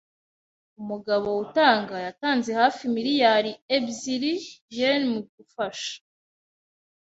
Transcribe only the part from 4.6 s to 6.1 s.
yen mu gufasha.